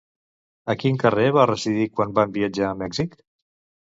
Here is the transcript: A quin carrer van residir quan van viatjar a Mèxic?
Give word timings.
A 0.73 0.75
quin 0.83 0.95
carrer 1.03 1.27
van 1.35 1.45
residir 1.51 1.85
quan 1.99 2.15
van 2.21 2.33
viatjar 2.39 2.65
a 2.71 2.79
Mèxic? 2.81 3.15